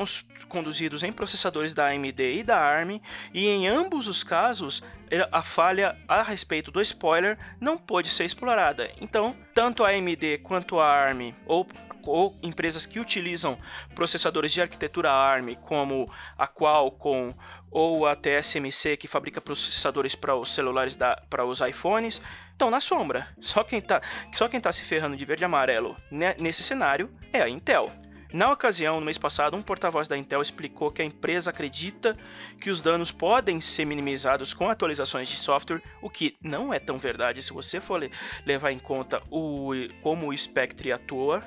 conduzidos 0.48 1.02
em 1.02 1.12
processadores 1.12 1.74
da 1.74 1.88
AMD 1.88 2.38
e 2.38 2.42
da 2.42 2.58
ARM, 2.58 3.00
e 3.34 3.48
em 3.48 3.68
ambos 3.68 4.08
os 4.08 4.22
casos, 4.24 4.82
a 5.30 5.42
falha 5.42 5.98
a 6.08 6.22
respeito 6.22 6.70
do 6.70 6.80
spoiler 6.80 7.36
não 7.60 7.76
pôde 7.76 8.08
ser 8.08 8.24
explorada. 8.24 8.90
Então, 9.00 9.36
tanto 9.52 9.84
a 9.84 9.90
AMD 9.90 10.38
quanto 10.42 10.78
a 10.78 10.86
ARM, 10.86 11.34
ou, 11.44 11.66
ou 12.06 12.38
empresas 12.42 12.86
que 12.86 13.00
utilizam 13.00 13.58
processadores 13.94 14.52
de 14.52 14.60
arquitetura 14.60 15.10
ARM, 15.10 15.54
como 15.62 16.10
a 16.36 16.46
Qualcomm 16.46 17.32
ou 17.70 18.06
a 18.06 18.14
TSMC, 18.14 18.96
que 18.96 19.08
fabrica 19.08 19.40
processadores 19.40 20.14
para 20.14 20.36
os 20.36 20.54
celulares, 20.54 20.96
para 21.28 21.44
os 21.44 21.60
iPhones, 21.60 22.22
estão 22.52 22.70
na 22.70 22.80
sombra. 22.80 23.28
Só 23.40 23.64
quem 23.64 23.80
está 23.80 24.00
só 24.32 24.48
quem 24.48 24.60
tá 24.60 24.70
se 24.72 24.82
ferrando 24.82 25.16
de 25.16 25.24
verde 25.24 25.42
e 25.42 25.46
amarelo 25.46 25.96
nesse 26.10 26.62
cenário 26.62 27.10
é 27.32 27.42
a 27.42 27.48
Intel. 27.48 27.92
Na 28.34 28.50
ocasião, 28.50 28.98
no 28.98 29.06
mês 29.06 29.16
passado, 29.16 29.56
um 29.56 29.62
porta-voz 29.62 30.08
da 30.08 30.18
Intel 30.18 30.42
explicou 30.42 30.90
que 30.90 31.00
a 31.00 31.04
empresa 31.04 31.50
acredita 31.50 32.16
que 32.60 32.68
os 32.68 32.80
danos 32.80 33.12
podem 33.12 33.60
ser 33.60 33.86
minimizados 33.86 34.52
com 34.52 34.68
atualizações 34.68 35.28
de 35.28 35.36
software, 35.36 35.80
o 36.02 36.10
que 36.10 36.36
não 36.42 36.74
é 36.74 36.80
tão 36.80 36.98
verdade 36.98 37.40
se 37.40 37.52
você 37.52 37.80
for 37.80 38.10
levar 38.44 38.72
em 38.72 38.78
conta 38.80 39.22
o, 39.30 39.70
como 40.02 40.30
o 40.30 40.36
Spectre 40.36 40.90
atua. 40.90 41.40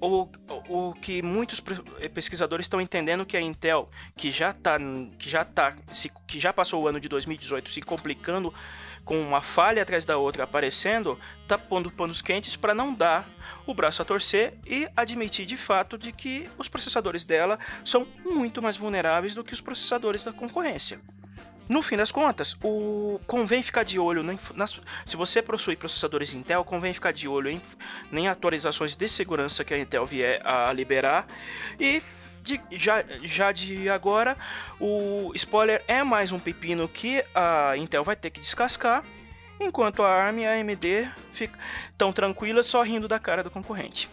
O, 0.00 0.28
o, 0.68 0.94
que 0.94 1.22
muitos 1.22 1.60
pesquisadores 2.14 2.64
estão 2.64 2.80
entendendo 2.80 3.26
que 3.26 3.36
a 3.36 3.40
Intel, 3.40 3.90
que 4.16 4.30
já 4.30 4.52
tá, 4.52 4.78
que 5.18 5.28
já 5.28 5.44
tá, 5.44 5.74
se, 5.92 6.08
que 6.26 6.38
já 6.38 6.52
passou 6.52 6.82
o 6.82 6.88
ano 6.88 7.00
de 7.00 7.08
2018 7.08 7.70
se 7.70 7.82
complicando 7.82 8.54
com 9.04 9.20
uma 9.20 9.40
falha 9.40 9.82
atrás 9.82 10.04
da 10.04 10.18
outra 10.18 10.44
aparecendo, 10.44 11.18
tá 11.48 11.56
pondo 11.56 11.90
panos 11.90 12.20
quentes 12.20 12.54
para 12.54 12.74
não 12.74 12.94
dar 12.94 13.26
o 13.66 13.72
braço 13.72 14.02
a 14.02 14.04
torcer 14.04 14.54
e 14.66 14.86
admitir 14.94 15.46
de 15.46 15.56
fato 15.56 15.96
de 15.96 16.12
que 16.12 16.48
os 16.58 16.68
processadores 16.68 17.24
dela 17.24 17.58
são 17.84 18.06
muito 18.22 18.60
mais 18.60 18.76
vulneráveis 18.76 19.34
do 19.34 19.42
que 19.42 19.54
os 19.54 19.62
processadores 19.62 20.22
da 20.22 20.32
concorrência. 20.32 21.00
No 21.68 21.82
fim 21.82 21.96
das 21.96 22.10
contas, 22.10 22.56
o 22.62 23.20
convém 23.26 23.62
ficar 23.62 23.84
de 23.84 23.98
olho 23.98 24.22
nas, 24.22 24.80
se 25.04 25.16
você 25.16 25.42
possui 25.42 25.76
processadores 25.76 26.32
Intel, 26.32 26.64
convém 26.64 26.94
ficar 26.94 27.12
de 27.12 27.28
olho 27.28 27.50
em, 27.50 27.60
em 28.12 28.26
atualizações 28.26 28.96
de 28.96 29.06
segurança 29.06 29.62
que 29.64 29.74
a 29.74 29.78
Intel 29.78 30.06
vier 30.06 30.40
a 30.46 30.72
liberar 30.72 31.26
e 31.78 32.02
de, 32.42 32.58
já, 32.70 33.04
já 33.22 33.52
de 33.52 33.90
agora, 33.90 34.34
o 34.80 35.30
spoiler 35.34 35.84
é 35.86 36.02
mais 36.02 36.32
um 36.32 36.38
pepino 36.38 36.88
que 36.88 37.22
a 37.34 37.76
Intel 37.76 38.02
vai 38.02 38.16
ter 38.16 38.30
que 38.30 38.40
descascar, 38.40 39.04
enquanto 39.60 40.02
a 40.02 40.08
ARM 40.08 40.38
e 40.38 40.46
a 40.46 40.52
AMD 40.52 41.10
estão 41.90 42.12
tranquilas 42.12 42.64
só 42.64 42.82
rindo 42.82 43.06
da 43.06 43.18
cara 43.18 43.42
do 43.42 43.50
concorrente. 43.50 44.08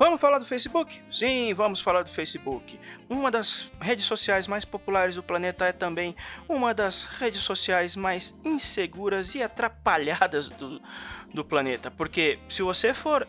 Vamos 0.00 0.18
falar 0.18 0.38
do 0.38 0.46
Facebook? 0.46 0.98
Sim, 1.12 1.52
vamos 1.52 1.82
falar 1.82 2.04
do 2.04 2.08
Facebook. 2.08 2.80
Uma 3.06 3.30
das 3.30 3.70
redes 3.78 4.06
sociais 4.06 4.48
mais 4.48 4.64
populares 4.64 5.14
do 5.14 5.22
planeta 5.22 5.66
é 5.66 5.72
também 5.72 6.16
uma 6.48 6.72
das 6.72 7.04
redes 7.04 7.42
sociais 7.42 7.94
mais 7.96 8.34
inseguras 8.42 9.34
e 9.34 9.42
atrapalhadas 9.42 10.48
do, 10.48 10.80
do 11.34 11.44
planeta. 11.44 11.90
Porque 11.90 12.38
se 12.48 12.62
você 12.62 12.94
for 12.94 13.28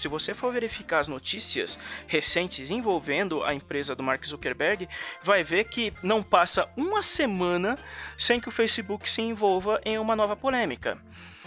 se 0.00 0.06
você 0.06 0.32
for 0.32 0.52
verificar 0.52 1.00
as 1.00 1.08
notícias 1.08 1.76
recentes 2.06 2.70
envolvendo 2.70 3.42
a 3.42 3.52
empresa 3.52 3.96
do 3.96 4.02
Mark 4.04 4.24
Zuckerberg, 4.24 4.88
vai 5.24 5.42
ver 5.42 5.64
que 5.64 5.92
não 6.04 6.22
passa 6.22 6.68
uma 6.76 7.02
semana 7.02 7.76
sem 8.16 8.38
que 8.38 8.48
o 8.48 8.52
Facebook 8.52 9.10
se 9.10 9.22
envolva 9.22 9.80
em 9.84 9.98
uma 9.98 10.14
nova 10.14 10.36
polêmica. 10.36 11.02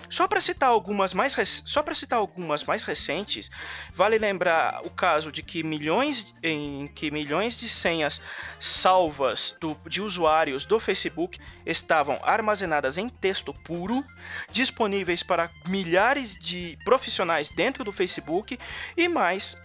Só 0.09 0.27
para 0.27 0.41
citar 0.41 0.69
algumas 0.69 1.13
mais 1.13 1.35
só 1.65 1.83
para 1.83 1.95
citar 1.95 2.19
algumas 2.19 2.63
mais 2.63 2.83
recentes, 2.83 3.51
vale 3.93 4.17
lembrar 4.17 4.81
o 4.85 4.89
caso 4.89 5.31
de 5.31 5.41
que 5.43 5.63
milhões 5.63 6.33
em 6.41 6.87
que 6.87 7.11
milhões 7.11 7.59
de 7.59 7.69
senhas 7.69 8.21
salvas 8.59 9.55
do, 9.59 9.77
de 9.87 10.01
usuários 10.01 10.65
do 10.65 10.79
Facebook 10.79 11.39
estavam 11.65 12.19
armazenadas 12.23 12.97
em 12.97 13.09
texto 13.09 13.53
puro, 13.53 14.03
disponíveis 14.51 15.23
para 15.23 15.49
milhares 15.67 16.37
de 16.37 16.77
profissionais 16.83 17.49
dentro 17.49 17.83
do 17.83 17.91
Facebook 17.91 18.57
e 18.95 19.07
mais 19.07 19.57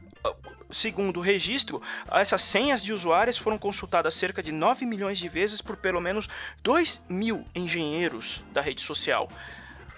Segundo 0.73 1.17
o 1.19 1.23
registro, 1.23 1.83
essas 2.13 2.43
senhas 2.43 2.83
de 2.83 2.93
usuários 2.93 3.39
foram 3.39 3.59
consultadas 3.59 4.15
cerca 4.15 4.41
de 4.41 4.53
9 4.53 4.87
milhões 4.87 5.19
de 5.19 5.29
vezes 5.29 5.61
por 5.61 5.77
pelo 5.77 6.01
menos 6.01 6.29
2 6.63 7.03
mil 7.09 7.45
engenheiros 7.55 8.45
da 8.53 8.61
rede 8.61 8.81
social. 8.81 9.29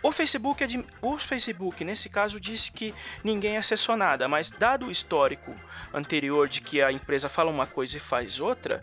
O 0.03 0.11
Facebook, 0.11 0.65
é 0.65 0.67
o 1.01 1.17
Facebook, 1.17 1.85
nesse 1.85 2.09
caso, 2.09 2.41
disse 2.41 2.73
que 2.73 2.93
ninguém 3.23 3.57
acessou 3.57 3.97
nada, 3.97 4.27
mas 4.27 4.51
dado 4.51 4.87
o 4.87 4.91
histórico 4.91 5.55
anterior 5.95 6.49
de 6.49 6.61
que 6.61 6.83
a 6.83 6.91
empresa 6.91 7.29
fala 7.29 7.51
uma 7.51 7.67
coisa 7.67 7.97
e 7.97 8.01
faz 8.01 8.41
outra, 8.41 8.83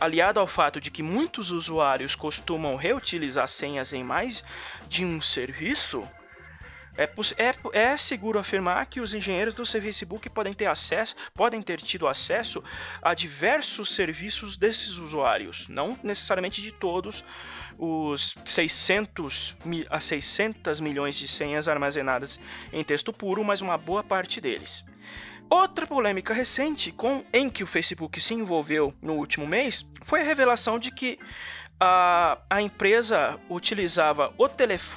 aliado 0.00 0.40
ao 0.40 0.48
fato 0.48 0.80
de 0.80 0.90
que 0.90 1.02
muitos 1.02 1.52
usuários 1.52 2.16
costumam 2.16 2.74
reutilizar 2.74 3.48
senhas 3.48 3.92
em 3.92 4.02
mais 4.02 4.42
de 4.88 5.04
um 5.04 5.22
serviço, 5.22 6.02
é, 6.96 7.04
é, 7.04 7.80
é, 7.92 7.96
seguro 7.96 8.38
afirmar 8.38 8.86
que 8.86 9.00
os 9.00 9.14
engenheiros 9.14 9.54
do 9.54 9.64
Facebook 9.64 10.28
podem 10.30 10.52
ter 10.52 10.66
acesso, 10.66 11.16
podem 11.34 11.60
ter 11.60 11.80
tido 11.80 12.06
acesso 12.06 12.62
a 13.02 13.14
diversos 13.14 13.94
serviços 13.94 14.56
desses 14.56 14.98
usuários, 14.98 15.66
não 15.68 15.98
necessariamente 16.02 16.62
de 16.62 16.72
todos, 16.72 17.24
os 17.76 18.34
600 18.44 19.56
a 19.90 19.98
600 19.98 20.80
milhões 20.80 21.16
de 21.16 21.26
senhas 21.26 21.68
armazenadas 21.68 22.38
em 22.72 22.84
texto 22.84 23.12
puro, 23.12 23.42
mas 23.42 23.60
uma 23.60 23.76
boa 23.76 24.02
parte 24.02 24.40
deles. 24.40 24.84
Outra 25.50 25.86
polêmica 25.86 26.32
recente 26.32 26.90
com, 26.90 27.24
em 27.32 27.50
que 27.50 27.62
o 27.62 27.66
Facebook 27.66 28.20
se 28.20 28.34
envolveu 28.34 28.94
no 29.02 29.14
último 29.14 29.46
mês 29.46 29.86
foi 30.02 30.20
a 30.20 30.24
revelação 30.24 30.78
de 30.78 30.90
que 30.90 31.18
a, 31.78 32.38
a 32.48 32.62
empresa 32.62 33.38
utilizava 33.48 34.32
o, 34.38 34.48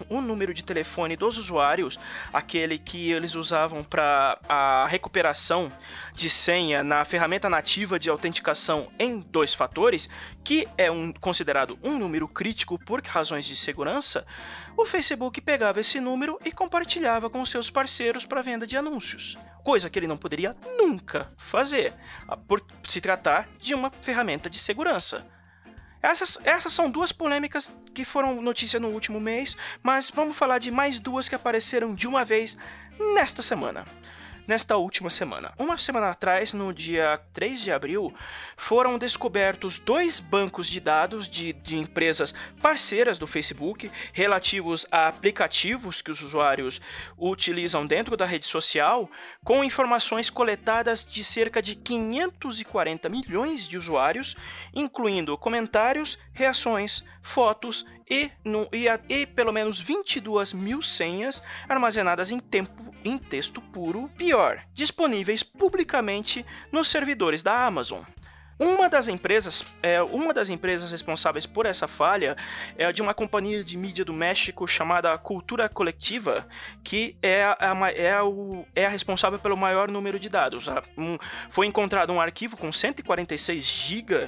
o 0.09 0.21
número 0.21 0.53
de 0.53 0.63
telefone 0.63 1.15
dos 1.15 1.37
usuários, 1.37 1.99
aquele 2.31 2.77
que 2.77 3.11
eles 3.11 3.35
usavam 3.35 3.83
para 3.83 4.39
a 4.47 4.87
recuperação 4.87 5.69
de 6.13 6.29
senha 6.29 6.83
na 6.83 7.03
ferramenta 7.03 7.49
nativa 7.49 7.97
de 7.97 8.09
autenticação 8.09 8.91
em 8.99 9.19
dois 9.19 9.53
fatores, 9.53 10.09
que 10.43 10.67
é 10.77 10.89
um, 10.91 11.11
considerado 11.11 11.77
um 11.83 11.97
número 11.97 12.27
crítico 12.27 12.77
por 12.79 13.01
razões 13.03 13.45
de 13.45 13.55
segurança, 13.55 14.25
o 14.77 14.85
Facebook 14.85 15.41
pegava 15.41 15.79
esse 15.79 15.99
número 15.99 16.37
e 16.45 16.51
compartilhava 16.51 17.29
com 17.29 17.43
seus 17.43 17.69
parceiros 17.69 18.25
para 18.25 18.41
venda 18.41 18.67
de 18.67 18.77
anúncios, 18.77 19.35
coisa 19.63 19.89
que 19.89 19.97
ele 19.97 20.07
não 20.07 20.17
poderia 20.17 20.51
nunca 20.77 21.33
fazer, 21.37 21.93
por 22.47 22.63
se 22.87 23.01
tratar 23.01 23.49
de 23.59 23.73
uma 23.73 23.89
ferramenta 23.89 24.49
de 24.49 24.59
segurança. 24.59 25.36
Essas, 26.01 26.37
essas 26.43 26.73
são 26.73 26.89
duas 26.89 27.11
polêmicas 27.11 27.71
que 27.93 28.05
foram 28.05 28.41
notícia 28.41 28.79
no 28.79 28.89
último 28.89 29.19
mês, 29.19 29.57
mas 29.81 30.09
vamos 30.09 30.37
falar 30.37 30.59
de 30.59 30.71
mais 30.71 30.99
duas 30.99 31.27
que 31.27 31.35
apareceram 31.35 31.95
de 31.95 32.07
uma 32.07 32.23
vez 32.23 32.57
nesta 33.13 33.41
semana 33.41 33.85
nesta 34.47 34.77
última 34.77 35.09
semana. 35.09 35.53
Uma 35.57 35.77
semana 35.77 36.09
atrás, 36.09 36.53
no 36.53 36.73
dia 36.73 37.19
3 37.33 37.61
de 37.61 37.71
abril, 37.71 38.13
foram 38.55 38.97
descobertos 38.97 39.77
dois 39.77 40.19
bancos 40.19 40.67
de 40.67 40.79
dados 40.79 41.27
de, 41.27 41.53
de 41.53 41.77
empresas 41.77 42.33
parceiras 42.61 43.17
do 43.17 43.27
Facebook 43.27 43.91
relativos 44.13 44.87
a 44.89 45.07
aplicativos 45.09 46.01
que 46.01 46.09
os 46.09 46.21
usuários 46.21 46.79
utilizam 47.17 47.85
dentro 47.85 48.15
da 48.15 48.25
rede 48.25 48.47
social, 48.47 49.09
com 49.43 49.63
informações 49.63 50.29
coletadas 50.29 51.03
de 51.03 51.23
cerca 51.23 51.61
de 51.61 51.75
540 51.75 53.09
milhões 53.09 53.67
de 53.67 53.77
usuários, 53.77 54.35
incluindo 54.73 55.37
comentários, 55.37 56.17
reações, 56.33 57.03
fotos 57.21 57.85
e, 58.09 58.31
no, 58.43 58.67
e, 58.71 58.87
a, 58.87 58.99
e 59.09 59.25
pelo 59.25 59.51
menos 59.51 59.79
22 59.79 60.53
mil 60.53 60.81
senhas 60.81 61.41
armazenadas 61.67 62.31
em 62.31 62.39
tempo 62.39 62.87
em 63.03 63.17
texto 63.17 63.61
puro, 63.61 64.09
pior, 64.17 64.59
disponíveis 64.73 65.43
publicamente 65.43 66.45
nos 66.71 66.89
servidores 66.89 67.41
da 67.41 67.65
Amazon. 67.65 68.03
Uma 68.59 68.89
das 68.89 69.07
empresas, 69.07 69.63
é, 69.83 70.01
uma 70.01 70.33
das 70.33 70.49
empresas 70.49 70.91
responsáveis 70.91 71.45
por 71.45 71.67
essa 71.67 71.87
falha 71.87 72.35
é 72.75 72.91
de 72.91 73.03
uma 73.03 73.13
companhia 73.13 73.63
de 73.63 73.77
mídia 73.77 74.03
do 74.03 74.13
México 74.13 74.67
chamada 74.67 75.15
Cultura 75.19 75.69
Coletiva, 75.69 76.47
que 76.83 77.15
é 77.21 77.43
a, 77.43 77.57
é, 77.95 78.19
o, 78.23 78.65
é 78.75 78.87
a 78.87 78.89
responsável 78.89 79.37
pelo 79.37 79.55
maior 79.55 79.91
número 79.91 80.19
de 80.19 80.27
dados. 80.27 80.67
Foi 81.51 81.67
encontrado 81.67 82.11
um 82.11 82.19
arquivo 82.19 82.57
com 82.57 82.71
146 82.71 83.63
GB 83.63 84.27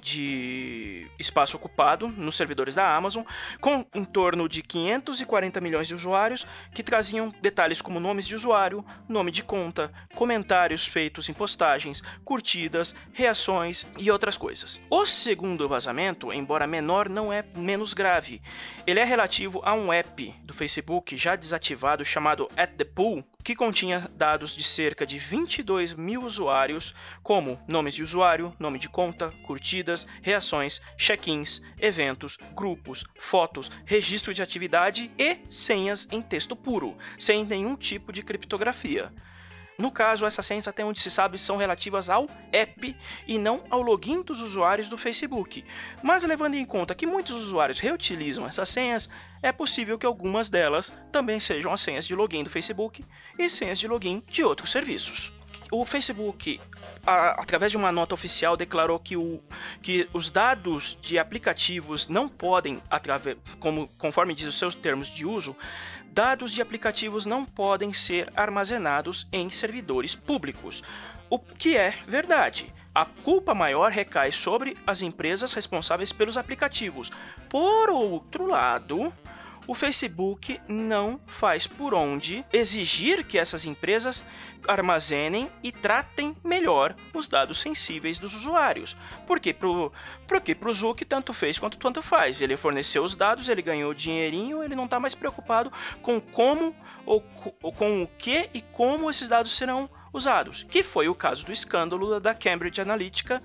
de 0.00 1.06
espaço 1.18 1.56
ocupado 1.56 2.08
nos 2.08 2.36
servidores 2.36 2.74
da 2.74 2.94
Amazon, 2.94 3.24
com 3.60 3.84
em 3.94 4.04
torno 4.04 4.48
de 4.48 4.62
540 4.62 5.60
milhões 5.60 5.88
de 5.88 5.94
usuários 5.94 6.46
que 6.72 6.82
traziam 6.82 7.32
detalhes 7.40 7.82
como 7.82 8.00
nomes 8.00 8.26
de 8.26 8.34
usuário, 8.34 8.84
nome 9.08 9.30
de 9.30 9.42
conta, 9.42 9.92
comentários 10.14 10.86
feitos 10.86 11.28
em 11.28 11.32
postagens, 11.32 12.02
curtidas, 12.24 12.94
reações 13.12 13.86
e 13.98 14.10
outras 14.10 14.36
coisas. 14.36 14.80
O 14.90 15.06
segundo 15.06 15.68
vazamento, 15.68 16.32
embora 16.32 16.66
menor, 16.66 17.08
não 17.08 17.32
é 17.32 17.44
menos 17.56 17.94
grave. 17.94 18.40
Ele 18.86 19.00
é 19.00 19.04
relativo 19.04 19.60
a 19.64 19.74
um 19.74 19.92
app 19.92 20.34
do 20.42 20.54
Facebook 20.54 21.16
já 21.16 21.36
desativado 21.36 22.04
chamado 22.04 22.48
At 22.56 22.72
the 22.72 22.84
Pool, 22.84 23.24
que 23.48 23.56
continha 23.56 24.10
dados 24.14 24.54
de 24.54 24.62
cerca 24.62 25.06
de 25.06 25.18
22 25.18 25.94
mil 25.94 26.22
usuários, 26.22 26.94
como 27.22 27.58
nomes 27.66 27.94
de 27.94 28.02
usuário, 28.02 28.54
nome 28.58 28.78
de 28.78 28.90
conta, 28.90 29.30
curtidas, 29.42 30.06
reações, 30.20 30.82
check-ins, 30.98 31.62
eventos, 31.80 32.36
grupos, 32.54 33.06
fotos, 33.16 33.70
registro 33.86 34.34
de 34.34 34.42
atividade 34.42 35.10
e 35.16 35.38
senhas 35.48 36.06
em 36.12 36.20
texto 36.20 36.54
puro, 36.54 36.94
sem 37.18 37.42
nenhum 37.42 37.74
tipo 37.74 38.12
de 38.12 38.22
criptografia. 38.22 39.10
No 39.80 39.92
caso, 39.92 40.26
essas 40.26 40.44
senhas, 40.44 40.66
até 40.66 40.84
onde 40.84 40.98
se 40.98 41.08
sabe, 41.08 41.38
são 41.38 41.56
relativas 41.56 42.10
ao 42.10 42.26
app 42.50 42.96
e 43.28 43.38
não 43.38 43.62
ao 43.70 43.80
login 43.80 44.22
dos 44.22 44.42
usuários 44.42 44.88
do 44.88 44.98
Facebook. 44.98 45.64
Mas 46.02 46.24
levando 46.24 46.56
em 46.56 46.64
conta 46.64 46.96
que 46.96 47.06
muitos 47.06 47.36
usuários 47.36 47.78
reutilizam 47.78 48.44
essas 48.44 48.68
senhas, 48.70 49.08
é 49.40 49.52
possível 49.52 49.96
que 49.96 50.04
algumas 50.04 50.50
delas 50.50 50.92
também 51.12 51.38
sejam 51.38 51.72
as 51.72 51.80
senhas 51.80 52.08
de 52.08 52.14
login 52.16 52.42
do 52.42 52.50
Facebook 52.50 53.04
e 53.38 53.48
senhas 53.48 53.78
de 53.78 53.86
login 53.86 54.20
de 54.26 54.42
outros 54.42 54.72
serviços. 54.72 55.37
O 55.70 55.84
Facebook, 55.84 56.60
a, 57.06 57.40
através 57.40 57.70
de 57.70 57.76
uma 57.76 57.92
nota 57.92 58.14
oficial, 58.14 58.56
declarou 58.56 58.98
que, 58.98 59.16
o, 59.16 59.40
que 59.82 60.08
os 60.12 60.30
dados 60.30 60.96
de 61.02 61.18
aplicativos 61.18 62.08
não 62.08 62.28
podem, 62.28 62.82
como, 63.60 63.86
conforme 63.98 64.34
diz 64.34 64.46
os 64.46 64.58
seus 64.58 64.74
termos 64.74 65.08
de 65.08 65.26
uso, 65.26 65.54
dados 66.10 66.52
de 66.52 66.62
aplicativos 66.62 67.26
não 67.26 67.44
podem 67.44 67.92
ser 67.92 68.32
armazenados 68.34 69.26
em 69.32 69.50
servidores 69.50 70.16
públicos, 70.16 70.82
o 71.28 71.38
que 71.38 71.76
é 71.76 71.94
verdade. 72.06 72.72
A 72.94 73.04
culpa 73.04 73.54
maior 73.54 73.92
recai 73.92 74.32
sobre 74.32 74.76
as 74.86 75.02
empresas 75.02 75.52
responsáveis 75.52 76.12
pelos 76.12 76.36
aplicativos. 76.36 77.12
Por 77.48 77.90
outro 77.90 78.46
lado, 78.46 79.12
o 79.68 79.74
Facebook 79.74 80.58
não 80.66 81.20
faz 81.26 81.66
por 81.66 81.92
onde 81.92 82.42
exigir 82.50 83.22
que 83.22 83.38
essas 83.38 83.66
empresas 83.66 84.24
armazenem 84.66 85.50
e 85.62 85.70
tratem 85.70 86.34
melhor 86.42 86.96
os 87.12 87.28
dados 87.28 87.60
sensíveis 87.60 88.18
dos 88.18 88.34
usuários. 88.34 88.96
Porque 89.26 89.52
pro, 89.52 89.92
porque 90.26 90.54
pro 90.54 90.72
Zuck 90.72 91.04
tanto 91.04 91.34
fez 91.34 91.58
quanto 91.58 91.76
tanto 91.76 92.00
faz. 92.00 92.40
Ele 92.40 92.56
forneceu 92.56 93.04
os 93.04 93.14
dados, 93.14 93.50
ele 93.50 93.60
ganhou 93.60 93.92
dinheirinho, 93.92 94.64
ele 94.64 94.74
não 94.74 94.86
está 94.86 94.98
mais 94.98 95.14
preocupado 95.14 95.70
com 96.00 96.18
como 96.18 96.74
ou, 97.04 97.22
ou 97.62 97.70
com 97.70 98.02
o 98.02 98.06
que 98.06 98.48
e 98.54 98.62
como 98.62 99.10
esses 99.10 99.28
dados 99.28 99.54
serão 99.54 99.90
usados. 100.14 100.62
Que 100.70 100.82
foi 100.82 101.10
o 101.10 101.14
caso 101.14 101.44
do 101.44 101.52
escândalo 101.52 102.18
da 102.18 102.34
Cambridge 102.34 102.80
Analytica 102.80 103.42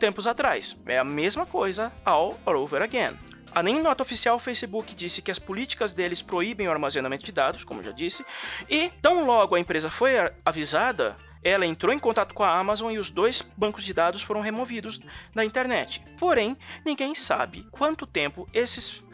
tempos 0.00 0.26
atrás. 0.26 0.76
É 0.86 0.98
a 0.98 1.04
mesma 1.04 1.46
coisa 1.46 1.92
all 2.04 2.36
over 2.44 2.82
again. 2.82 3.16
A 3.54 3.62
nem 3.62 3.82
nota 3.82 4.02
oficial, 4.02 4.36
o 4.36 4.38
Facebook 4.38 4.94
disse 4.94 5.20
que 5.20 5.30
as 5.30 5.38
políticas 5.38 5.92
deles 5.92 6.22
proíbem 6.22 6.68
o 6.68 6.70
armazenamento 6.70 7.24
de 7.24 7.32
dados, 7.32 7.64
como 7.64 7.82
já 7.82 7.92
disse, 7.92 8.24
e 8.68 8.90
tão 9.02 9.26
logo 9.26 9.54
a 9.54 9.60
empresa 9.60 9.90
foi 9.90 10.12
avisada, 10.44 11.16
ela 11.44 11.66
entrou 11.66 11.92
em 11.92 11.98
contato 11.98 12.32
com 12.32 12.42
a 12.42 12.58
Amazon 12.58 12.92
e 12.92 12.98
os 12.98 13.10
dois 13.10 13.42
bancos 13.56 13.84
de 13.84 13.92
dados 13.92 14.22
foram 14.22 14.40
removidos 14.40 15.00
da 15.34 15.44
internet. 15.44 16.02
Porém, 16.18 16.56
ninguém 16.84 17.14
sabe 17.14 17.66
quanto 17.70 18.06
tempo 18.06 18.48
esses, 18.54 19.04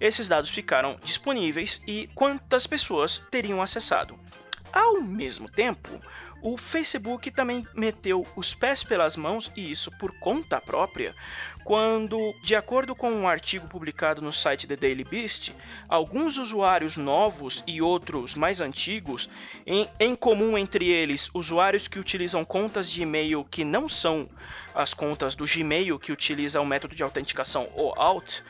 esses 0.00 0.28
dados 0.28 0.50
ficaram 0.50 0.96
disponíveis 1.02 1.82
e 1.86 2.08
quantas 2.14 2.66
pessoas 2.66 3.20
teriam 3.30 3.60
acessado. 3.60 4.18
Ao 4.72 5.00
mesmo 5.00 5.48
tempo, 5.48 6.00
o 6.42 6.56
Facebook 6.56 7.30
também 7.30 7.66
meteu 7.74 8.26
os 8.34 8.54
pés 8.54 8.82
pelas 8.82 9.16
mãos, 9.16 9.52
e 9.54 9.70
isso 9.70 9.90
por 9.98 10.12
conta 10.18 10.60
própria, 10.60 11.14
quando, 11.64 12.34
de 12.42 12.54
acordo 12.54 12.94
com 12.94 13.10
um 13.10 13.28
artigo 13.28 13.68
publicado 13.68 14.22
no 14.22 14.32
site 14.32 14.66
The 14.66 14.76
Daily 14.76 15.04
Beast, 15.04 15.52
alguns 15.88 16.38
usuários 16.38 16.96
novos 16.96 17.62
e 17.66 17.82
outros 17.82 18.34
mais 18.34 18.60
antigos, 18.60 19.28
em, 19.66 19.88
em 19.98 20.14
comum 20.14 20.56
entre 20.56 20.88
eles 20.88 21.30
usuários 21.34 21.88
que 21.88 21.98
utilizam 21.98 22.44
contas 22.44 22.90
de 22.90 23.02
e-mail 23.02 23.44
que 23.44 23.64
não 23.64 23.88
são 23.88 24.28
as 24.74 24.94
contas 24.94 25.34
do 25.34 25.44
Gmail 25.44 25.98
que 25.98 26.12
utiliza 26.12 26.60
o 26.60 26.66
método 26.66 26.94
de 26.94 27.02
autenticação 27.02 27.68
OAuth, 27.74 28.42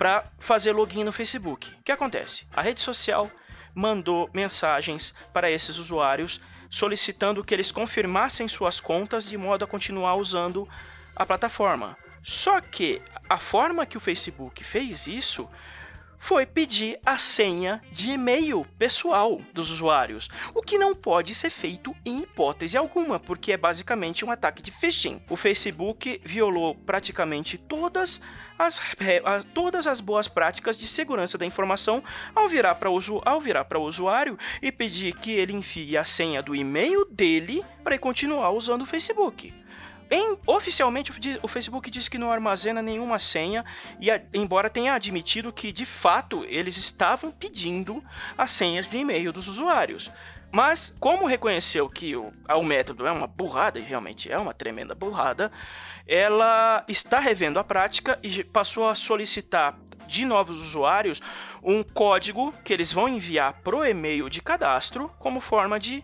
para 0.00 0.24
fazer 0.38 0.72
login 0.72 1.04
no 1.04 1.12
Facebook. 1.12 1.68
O 1.74 1.82
que 1.84 1.92
acontece? 1.92 2.46
A 2.54 2.62
rede 2.62 2.80
social 2.80 3.30
mandou 3.74 4.28
mensagens 4.32 5.14
para 5.32 5.50
esses 5.50 5.78
usuários 5.78 6.40
solicitando 6.68 7.42
que 7.42 7.52
eles 7.52 7.72
confirmassem 7.72 8.46
suas 8.46 8.80
contas 8.80 9.28
de 9.28 9.36
modo 9.36 9.64
a 9.64 9.68
continuar 9.68 10.14
usando 10.14 10.68
a 11.16 11.26
plataforma. 11.26 11.96
Só 12.22 12.60
que 12.60 13.02
a 13.28 13.38
forma 13.38 13.86
que 13.86 13.96
o 13.96 14.00
Facebook 14.00 14.62
fez 14.62 15.06
isso 15.06 15.48
foi 16.20 16.44
pedir 16.44 17.00
a 17.04 17.16
senha 17.16 17.82
de 17.90 18.10
e-mail 18.10 18.64
pessoal 18.78 19.40
dos 19.52 19.70
usuários, 19.70 20.28
o 20.54 20.62
que 20.62 20.78
não 20.78 20.94
pode 20.94 21.34
ser 21.34 21.50
feito 21.50 21.96
em 22.04 22.20
hipótese 22.20 22.76
alguma, 22.76 23.18
porque 23.18 23.52
é 23.52 23.56
basicamente 23.56 24.24
um 24.24 24.30
ataque 24.30 24.62
de 24.62 24.70
phishing. 24.70 25.20
O 25.28 25.34
Facebook 25.34 26.20
violou 26.22 26.74
praticamente 26.74 27.56
todas 27.56 28.20
as, 28.58 28.80
todas 29.54 29.86
as 29.86 30.00
boas 30.00 30.28
práticas 30.28 30.78
de 30.78 30.86
segurança 30.86 31.38
da 31.38 31.46
informação 31.46 32.04
ao 32.34 32.48
virar 32.48 32.74
para 32.74 32.90
o 32.90 33.82
usuário 33.82 34.38
e 34.60 34.70
pedir 34.70 35.14
que 35.14 35.32
ele 35.32 35.54
enfie 35.54 35.96
a 35.96 36.04
senha 36.04 36.42
do 36.42 36.54
e-mail 36.54 37.06
dele 37.10 37.64
para 37.82 37.98
continuar 37.98 38.50
usando 38.50 38.82
o 38.82 38.86
Facebook. 38.86 39.52
Em, 40.10 40.36
oficialmente, 40.44 41.12
o 41.40 41.46
Facebook 41.46 41.88
diz 41.88 42.08
que 42.08 42.18
não 42.18 42.32
armazena 42.32 42.82
nenhuma 42.82 43.18
senha, 43.18 43.64
e 44.00 44.10
a, 44.10 44.20
embora 44.34 44.68
tenha 44.68 44.94
admitido 44.94 45.52
que, 45.52 45.70
de 45.70 45.84
fato, 45.84 46.44
eles 46.46 46.76
estavam 46.76 47.30
pedindo 47.30 48.02
as 48.36 48.50
senhas 48.50 48.88
de 48.88 48.96
e-mail 48.96 49.32
dos 49.32 49.46
usuários. 49.46 50.10
Mas, 50.50 50.92
como 50.98 51.26
reconheceu 51.26 51.88
que 51.88 52.16
o, 52.16 52.32
o 52.48 52.62
método 52.64 53.06
é 53.06 53.12
uma 53.12 53.28
burrada, 53.28 53.78
e 53.78 53.82
realmente 53.82 54.30
é 54.30 54.36
uma 54.36 54.52
tremenda 54.52 54.96
burrada, 54.96 55.52
ela 56.08 56.84
está 56.88 57.20
revendo 57.20 57.60
a 57.60 57.64
prática 57.64 58.18
e 58.20 58.42
passou 58.42 58.88
a 58.88 58.96
solicitar 58.96 59.78
de 60.08 60.24
novos 60.24 60.58
usuários 60.58 61.22
um 61.62 61.84
código 61.84 62.52
que 62.64 62.72
eles 62.72 62.92
vão 62.92 63.08
enviar 63.08 63.60
pro 63.62 63.84
e-mail 63.84 64.28
de 64.28 64.42
cadastro 64.42 65.08
como 65.20 65.40
forma 65.40 65.78
de 65.78 66.02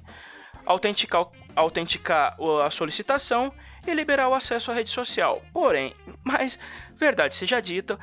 autenticar, 0.64 1.26
autenticar 1.56 2.36
a 2.64 2.70
solicitação 2.70 3.52
e 3.86 3.94
liberar 3.94 4.28
o 4.28 4.34
acesso 4.34 4.70
à 4.70 4.74
rede 4.74 4.90
social. 4.90 5.42
Porém, 5.52 5.94
mas 6.24 6.58
verdade 6.96 7.34
seja 7.34 7.60
dita, 7.60 7.98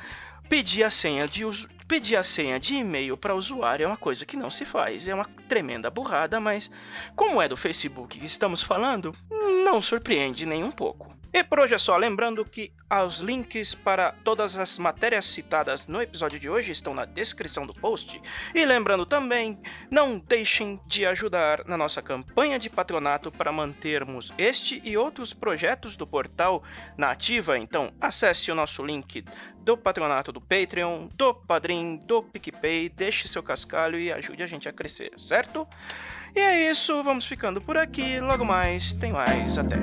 pedir 0.49 0.83
a 0.83 0.89
senha 0.89 1.27
de 1.27 1.45
uso, 1.45 1.67
pedir 1.87 2.15
a 2.15 2.23
senha 2.23 2.59
de 2.59 2.75
e-mail 2.75 3.17
para 3.17 3.35
usuário 3.35 3.83
é 3.83 3.87
uma 3.87 3.97
coisa 3.97 4.25
que 4.25 4.37
não 4.37 4.49
se 4.49 4.65
faz, 4.65 5.07
é 5.07 5.13
uma 5.13 5.25
tremenda 5.47 5.89
burrada, 5.89 6.39
mas 6.39 6.71
como 7.15 7.41
é 7.41 7.47
do 7.47 7.57
Facebook 7.57 8.19
que 8.19 8.25
estamos 8.25 8.63
falando, 8.63 9.15
não 9.63 9.81
surpreende 9.81 10.45
nem 10.45 10.63
um 10.63 10.71
pouco. 10.71 11.13
E 11.33 11.43
por 11.43 11.59
hoje 11.59 11.73
é 11.73 11.79
só, 11.79 11.97
lembrando 11.97 12.45
que 12.45 12.71
os 13.03 13.17
links 13.17 13.73
para 13.73 14.11
todas 14.23 14.55
as 14.55 14.77
matérias 14.77 15.25
citadas 15.25 15.87
no 15.87 15.99
episódio 15.99 16.39
de 16.39 16.47
hoje 16.47 16.71
estão 16.71 16.93
na 16.93 17.05
descrição 17.05 17.65
do 17.65 17.73
post. 17.73 18.21
E 18.53 18.63
lembrando 18.63 19.03
também, 19.03 19.57
não 19.93 20.17
deixem 20.17 20.79
de 20.87 21.05
ajudar 21.05 21.65
na 21.67 21.77
nossa 21.77 22.01
campanha 22.01 22.57
de 22.57 22.67
patronato 22.67 23.31
para 23.31 23.51
mantermos 23.51 24.33
este 24.39 24.81
e 24.83 24.97
outros 24.97 25.35
projetos 25.35 25.95
do 25.95 26.07
portal 26.07 26.63
na 26.97 27.11
ativa. 27.11 27.59
Então, 27.59 27.93
acesse 28.01 28.51
o 28.51 28.55
nosso 28.55 28.83
link 28.83 29.23
do 29.59 29.77
patronato 29.77 30.31
do 30.31 30.41
Patreon, 30.41 31.09
do 31.15 31.31
Padrim, 31.31 31.97
do 31.97 32.23
PicPay, 32.23 32.89
deixe 32.89 33.27
seu 33.27 33.43
cascalho 33.43 33.99
e 33.99 34.11
ajude 34.11 34.41
a 34.41 34.47
gente 34.47 34.67
a 34.67 34.73
crescer, 34.73 35.11
certo? 35.15 35.67
E 36.35 36.39
é 36.39 36.71
isso, 36.71 37.03
vamos 37.03 37.27
ficando 37.27 37.61
por 37.61 37.77
aqui. 37.77 38.19
Logo 38.19 38.43
mais, 38.43 38.93
tem 38.93 39.11
mais. 39.11 39.59
Até. 39.59 39.75